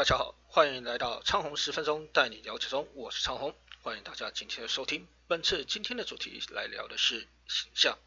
[0.00, 5.06] 大家好，欢迎来到昌红十分钟带你了解中，我是昌红，欢迎大家今天的收听。
[5.28, 7.98] 本次今天的主题来聊的是形象，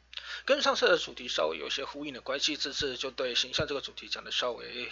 [0.43, 4.91] 跟上次的主题稍微有些呼应的关系，这次就对形象这个主题讲的稍微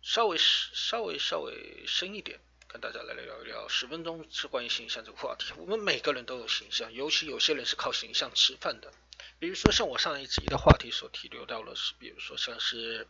[0.00, 2.38] 稍微稍微稍微深一点，
[2.68, 5.52] 跟大家来聊一聊十分钟是关于形象这个话题。
[5.56, 8.92] 我们每个人都有形象，尤其有些人是靠形象吃饭的，
[9.40, 13.08] 比如说像我上一集的话题所提留到的是，比如说像是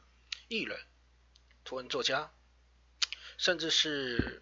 [0.48, 0.80] 艺人。
[1.66, 2.30] 图文作家，
[3.36, 4.40] 甚至是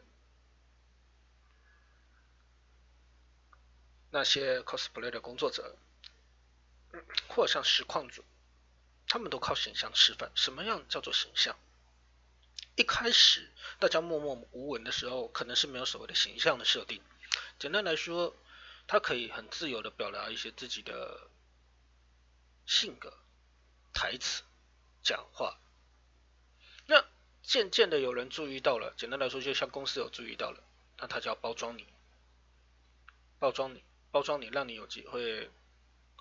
[4.10, 5.74] 那些 cosplay 的工作者，
[7.28, 8.22] 或像实况组，
[9.08, 10.30] 他们都靠形象吃饭。
[10.34, 11.56] 什么样叫做形象？
[12.76, 17.02] 一开始大家默默无闻的时候，可能是没有所谓的形象的设定。
[17.58, 18.36] 简单来说，
[18.86, 21.30] 他可以很自由的表达一些自己的
[22.66, 23.16] 性格、
[23.94, 24.42] 台词、
[25.02, 25.58] 讲话。
[27.46, 30.64] 渐渐的有人注意到了，简单来说，就像公司有注意到了，
[30.98, 31.86] 那他就要包装你，
[33.38, 35.50] 包装你，包装你，让你有机会，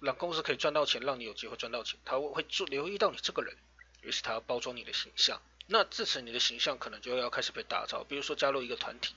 [0.01, 3.55] 让公司可以赚到钱，让你有机会赚到钱，他会注留意到你这个人，
[4.01, 5.41] 于是他要包装你的形象。
[5.65, 9.15] 那自此你的形象可能就要开始被打造，比如说加入一个团体，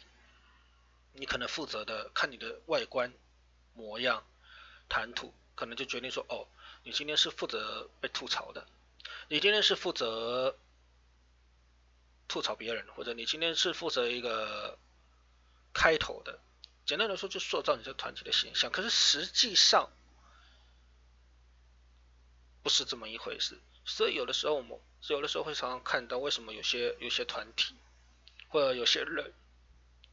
[1.12, 3.12] 你可能负责的看你的外观
[3.74, 4.24] 模样、
[4.88, 6.46] 谈吐，可能就决定说，哦，
[6.84, 8.64] 你今天是负责被吐槽的，
[9.28, 10.56] 你今天是负责。
[12.28, 14.78] 吐槽别人，或者你今天是负责一个
[15.72, 16.40] 开头的，
[16.84, 18.70] 简单来说就塑造你这团体的形象。
[18.70, 19.90] 可是实际上
[22.62, 23.60] 不是这么一回事。
[23.84, 24.76] 所以有的时候我们
[25.08, 27.76] 有的时候会常常看到，为什么有些有些团体
[28.48, 29.32] 或者有些人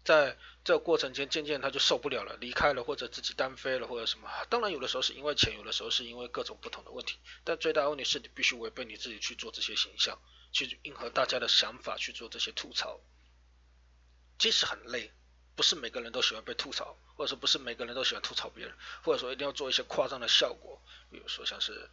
[0.04, 4.30] 在这个过程间渐渐他就受不了了，离开了，或者自己单飞了，或者什么。
[4.50, 7.18] 当然有的时候是因为钱，有的时候是因为各种不同的问题。
[7.44, 10.20] 但最大问题是你必须违背你自己去做这些形象。
[10.54, 13.00] 去迎合大家的想法去做这些吐槽，
[14.38, 15.12] 即使很累，
[15.56, 20.80] 不是每个人都喜欢被吐槽，或者说不是每个人都喜欢吐槽别人，或者说一定要做一些夸张的效果，
[21.10, 21.90] 比如说像是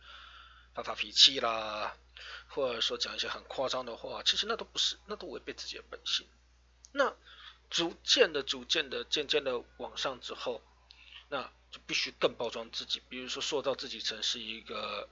[0.75, 1.97] 发发脾气啦，
[2.49, 6.29] 或者说讲一些很夸张的话，其实那都不是，那都违背自己的本性。
[6.93, 7.17] 那
[7.71, 10.63] 逐渐的、逐渐的、渐渐的往上之后，
[11.31, 15.09] 那就必须更包装自己，比如说塑造自己成是一个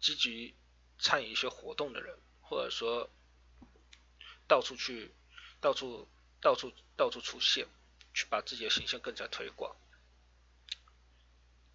[0.00, 0.54] 积极。
[1.02, 3.10] 参与一些活动的人，或者说
[4.46, 5.12] 到处去、
[5.60, 6.08] 到处、
[6.40, 7.66] 到处、到处出现，
[8.14, 9.76] 去把自己的形象更加推广。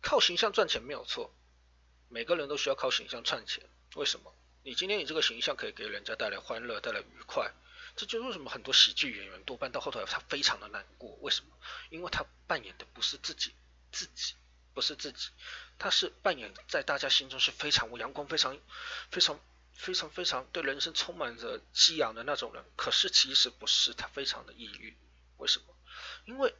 [0.01, 1.33] 靠形象赚钱没有错，
[2.07, 3.69] 每个人都需要靠形象赚钱。
[3.95, 4.33] 为什么？
[4.63, 7.51] 你今天你这个形象可以给人家带来欢乐、带来愉快，
[7.97, 11.17] 这就是为什么很多喜剧演员多半到后头他非常的难过。
[11.21, 11.57] 为什么？
[11.89, 13.53] 因为他扮演的不是自己，
[13.91, 14.35] 自己。
[14.77, 15.29] 不是自己，
[15.79, 18.55] 他是扮演在大家心中是非常阳光、非常、
[19.09, 19.39] 非常、
[19.73, 22.63] 非常、非常对人生充满着激昂的那种人。
[22.75, 24.95] 可是其实不是，他非常的抑郁。
[25.37, 25.73] 为什么？
[26.25, 26.53] 因为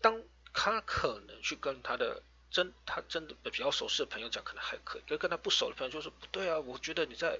[0.00, 0.22] 当
[0.54, 7.38] 他可能去跟他的真他真的比较熟识的朋友讲，可能还可以；，跟跟他不熟的朋友就说不对啊，我觉得你在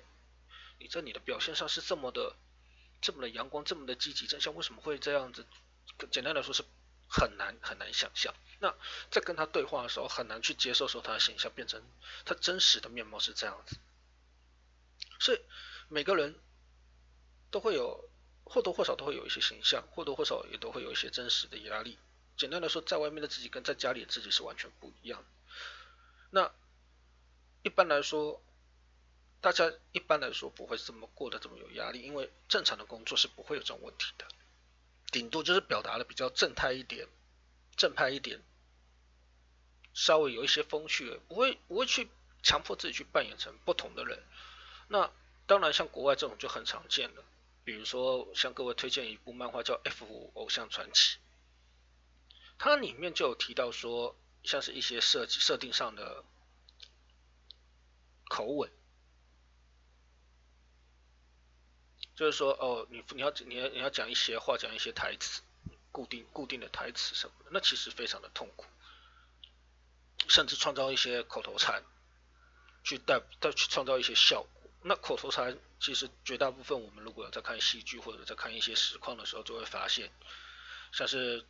[0.78, 2.36] 你在你的表现上是这么的
[3.00, 5.46] 这么的阳光，这么的积极正向，为什么会这样子？
[6.10, 6.62] 简单来说是
[7.08, 8.34] 很难很难想象。
[8.58, 8.74] 那
[9.10, 11.82] 在跟他对话的时候，很难去接受说他的形象变成
[12.24, 13.76] 他真实的面貌是这样子，
[15.20, 15.40] 所以
[15.88, 16.34] 每个人
[17.50, 18.08] 都会有
[18.44, 21.98] 或多或少都会有一些形象，或多或少也都会有一些真实的压力。
[22.36, 25.24] 简单的说，在外面的自己跟在家里的自己是完全不一样。
[26.30, 26.50] 那
[27.62, 28.42] 一般来说，
[29.40, 34.26] 大家一般来说不会这么过得这么有压力，因为正常的工作是不会有这种问题的，
[35.16, 37.08] 顶多就是表达的比较正态一点。
[37.74, 38.42] 正派一点，
[39.94, 42.08] 稍微有一些风趣，不会不会去
[42.42, 44.22] 强迫自己去扮演成不同的人。
[44.88, 45.10] 那
[45.46, 47.24] 当然，像国外这种就很常见了。
[47.64, 51.16] 比如说，向各位推荐一部漫画叫《F 五偶像传奇》，
[52.58, 56.24] 它里面就有提到说，像是一些设计设定上的
[58.28, 58.70] 口吻，
[62.16, 65.42] 就是说，哦，你你要你要你要讲一些话，讲一些台词。
[65.92, 68.66] 固定固定的台词什么的，那其实非常的痛苦，
[70.28, 71.82] 甚至创造一些口头禅，
[72.84, 74.70] 去带带去创造一些效果。
[74.82, 80.12] 那口头禅其实绝大部分我们如果有在看戏剧或者在看一些实况的时候，就会发现，
[80.92, 81.46] 像是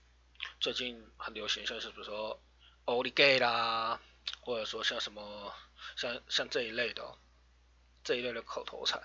[0.60, 2.40] 最近很流行，像是比如说
[2.84, 4.00] “only gay” 啦，
[4.42, 5.52] 或者说像什么
[5.96, 7.18] 像像这一类的
[8.04, 9.02] 这一类的口头禅，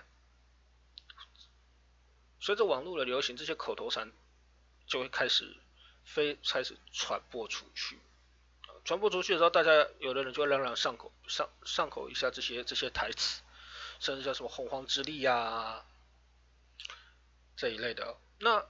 [2.42, 4.12] 随着网络的流行，这些口头禅。
[4.84, 5.56] 就会开始
[6.04, 7.98] 飞，开始传播出去。
[8.84, 13.40] 传播出去的时候，大家有的人就会朗朗上口，上上口一下这些这些台词，
[14.00, 15.84] 甚至叫什么洪荒之力呀
[17.56, 18.66] 这一类的，那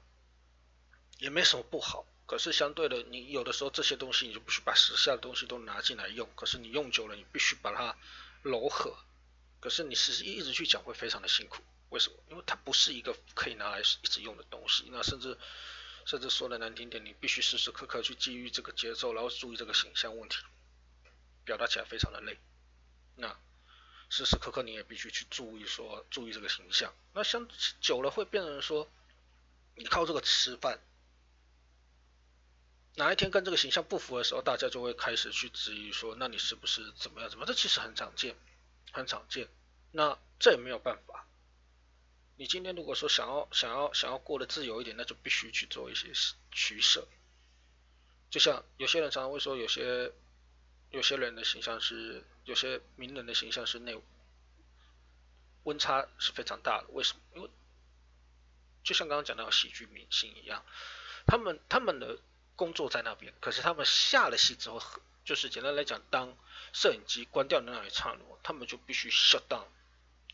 [1.19, 2.04] 也没什么不好。
[2.26, 7.96] 可是相对的，你有的时候这些东西你就必须把时下的东西都拿进来用，可是你用久了，你必须把它
[8.42, 8.94] 柔和。
[9.60, 11.62] 可是你实际一直去讲会非常的辛苦，
[11.93, 12.17] 为什么？
[12.31, 14.89] 因为它不是一个可以拿来一直用的东西。
[14.91, 15.39] 那甚至
[16.05, 20.39] 甚至说的难听点，你必须时时刻刻去基于这个节奏，然后注意这个形象问题，
[21.44, 22.39] 表达起来非常的累。
[23.15, 23.39] 那
[24.09, 26.93] 时时刻刻你也必须去注意说注意这个形象。
[27.12, 27.47] 那像
[27.81, 28.91] 久了会变成说，
[29.77, 30.81] 你靠这个吃饭，
[32.97, 37.44] 哪一天跟这个形象不符的时候，大家就会开始去质疑说，那你是不是怎么样怎么？
[37.47, 38.35] 这其实很常见。
[38.94, 39.49] 很常见，
[39.91, 41.27] 那这也没有办法。
[42.37, 46.11] 你今天如果说想要想要想要过得自由一点，那就必须去做一些
[46.50, 47.06] 取舍。
[48.31, 50.11] 就像有些人常常会说，有些
[50.90, 54.00] 有些人的形象是，有些名人的形象是内
[55.64, 56.88] 温差是非常大的。
[56.88, 57.20] 为什么？
[57.34, 57.50] 因为
[58.82, 60.64] 就像刚刚讲到喜剧明星一样，
[61.26, 62.19] 他们他们的
[62.56, 64.81] 工作在那边，可是他们下了戏之后，
[65.25, 66.37] 就是简单来讲，当
[66.73, 69.67] 摄影机关掉那一刹那，他们就必须 shut down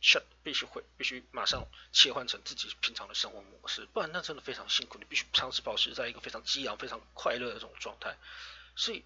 [0.01, 4.99] down，shut 必须会必须马上切换成自己平常的生活模式，不然那真的非常辛苦。
[4.99, 8.17] 你必须长时保持在一个非常激昂、非常快乐的这种状态，
[8.77, 9.05] 所以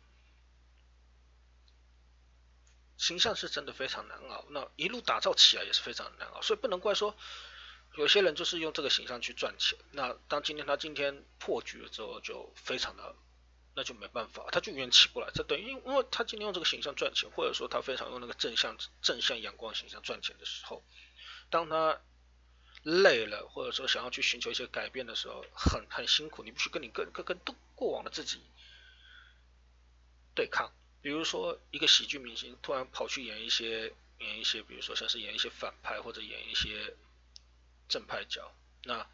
[2.96, 4.44] 形象是真的非常难熬。
[4.50, 7.16] 那一路打造起来也是非常难熬，所以不能怪说
[7.96, 9.78] 有些人就是用这个形象去赚钱。
[9.90, 13.14] 那当今天他今天破局了之后，就非常的。
[13.74, 15.30] 那就没办法，他就永远起不来。
[15.34, 20.84] 这等于因为他今天用这个形象赚钱，或者说他非常用那个正向正向阳光形象赚钱的时候，
[21.48, 22.00] 当他
[22.82, 26.42] 累了，或者说想要去寻求一些改变的时候，很很辛苦。
[26.44, 27.38] 你必须跟你跟跟跟
[27.74, 28.42] 过往的自己
[30.34, 30.70] 对抗。
[31.00, 36.94] 比如说一个喜剧明星突然跑去演一些演一些，比如说像是演一些反派或者演一些
[37.88, 38.54] 正派角，
[38.84, 39.06] 那。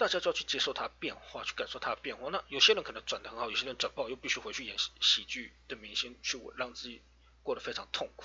[0.00, 2.30] 大家就要去接受它变化，去感受它的变化。
[2.30, 7.02] 那有些人可能转的很好，有些人转不好，又必须回去演喜剧的明星，去让自己
[7.42, 8.24] 过得非常痛苦，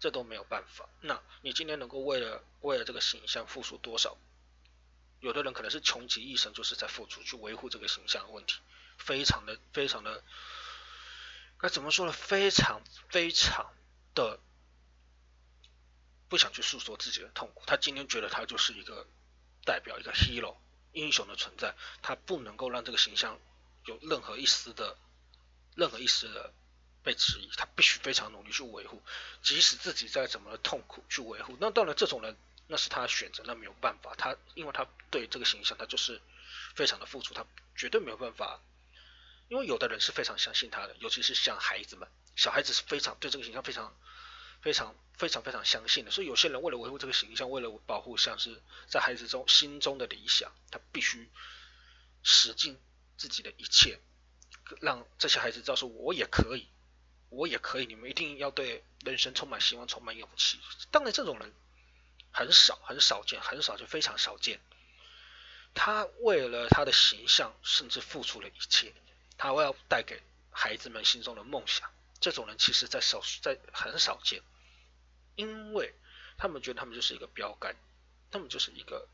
[0.00, 0.88] 这都没有办法。
[1.02, 4.16] 那你今天能够为了为了这个形象付出多少？
[5.20, 8.58] 有的人可能是穷极一生就是在付出去维护这个形象的问题，
[8.96, 10.24] 非常的非常的
[11.58, 12.12] 该怎么说呢？
[12.12, 12.80] 非常
[13.10, 13.74] 非常
[14.14, 14.40] 的
[16.30, 17.62] 不想去诉说自己的痛苦。
[17.66, 19.06] 他今天觉得他就是一个
[19.66, 20.56] 代表，一个 hero。
[20.98, 23.38] 英雄的存在，他不能够让这个形象
[23.84, 24.96] 有任何一丝的、
[25.76, 26.52] 任何一丝的
[27.02, 29.02] 被质疑，他必须非常努力去维护，
[29.42, 31.56] 即使自己再怎么痛苦去维护。
[31.60, 32.36] 那当然，这种人
[32.66, 36.20] 那是他的选择，那没有办法，他因为他对这个形象，他就是
[36.74, 37.46] 非常的付出，他
[37.76, 38.60] 绝对没有办法。
[39.48, 42.06] 因为有的人是非常相信他的，尤其是像孩子们，
[42.36, 43.96] 小孩子是非常对这个形象非常。
[44.60, 51.28] 非常非常非常相信的，所以有些人为了维护这个形象，为了保护像是在孩子中心中的理想，他必须
[52.22, 52.78] 使尽
[53.16, 53.98] 自己的一切，
[54.80, 56.68] 让这些孩子知道说我也可以，
[57.30, 60.58] 我也可以，你们一定要对人生充满希望，充满勇气。
[60.90, 61.52] 当然这种人
[62.32, 64.60] 很少很少见，很少就非常少见。
[65.74, 68.92] 他为了他的形象，甚至付出了一切，
[69.36, 71.90] 他要带给孩子们心中的梦想。
[72.20, 74.42] 这种人其实，在少数，在很少见，
[75.36, 75.94] 因为
[76.36, 77.76] 他们觉得他们就是一个标杆，
[78.30, 79.08] 他们就是一个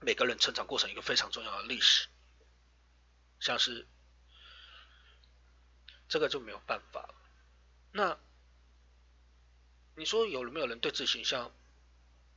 [0.00, 2.08] 每个人成长过程一个非常重要的历史，
[3.40, 3.86] 像是
[6.08, 7.14] 这个就没有办法了。
[7.92, 8.18] 那
[9.96, 11.52] 你说有没有人对自己形象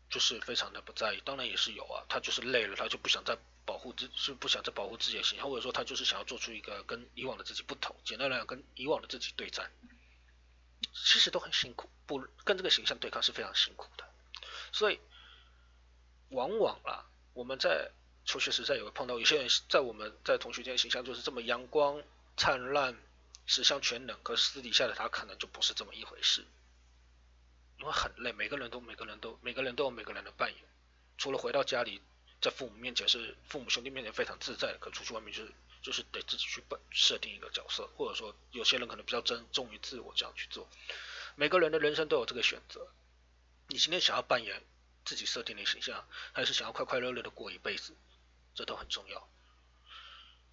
[0.10, 1.22] 就是非常的不在意？
[1.24, 9.72] 当然也是有啊，他就是累了，他就不想再保护自，是不想再保护自己的形象，或者说他就是想要做出一个跟以往的自己不同，简单来讲，跟以往的自己对战。
[10.94, 14.06] 其实都很辛苦，不跟这个形象对抗是非常辛苦的，
[14.72, 15.00] 所以
[16.30, 17.92] 往往啊，我们在
[18.26, 22.02] 求学时代也会碰到有些人在我们在同学间形象就是这么阳光
[22.38, 22.96] 灿烂、
[23.46, 26.46] 十项全能，可私底下的他可能就不是这么一回事，
[27.80, 30.64] 因为很累，每个人都每个人都每个人都有每个人的扮演，
[31.18, 32.02] 除了回到家里
[32.44, 35.52] 在父母面前是父母兄弟面前非常自在，可出去外面就是。
[35.84, 40.66] 就是得自己去本设定一个角色，或者说有些人可能比较真重于自我这样去做。
[41.36, 42.88] 每个人的人生都有这个选择。
[43.68, 44.64] 你今天想要扮演
[45.04, 47.94] 自己设定的形象，还是想要快快乐乐的过一辈子，
[48.56, 49.28] 这都很重要。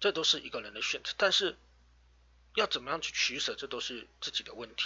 [0.01, 1.57] 这都是一个人的选择，但是
[2.55, 4.83] 要怎么样去取舍，这都是自己的问题，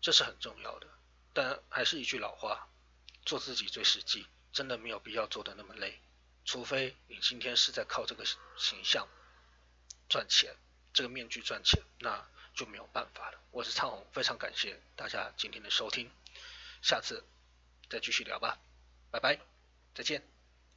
[0.00, 0.86] 这是很重要的。
[1.34, 2.66] 但还是一句老话，
[3.26, 6.00] 做自己最实际，真的没有必要做的那么累，
[6.44, 8.24] 除非你今天是在靠这个
[8.56, 9.06] 形象。
[10.08, 10.52] 赚钱，
[10.92, 13.40] 这个面具赚钱，那就没有办法了。
[13.52, 16.10] 我是昌宏，非常感谢大家今天的收听，
[16.82, 17.24] 下次
[17.88, 18.58] 再继续聊吧。
[19.12, 19.38] 拜拜，
[19.94, 20.39] 再见。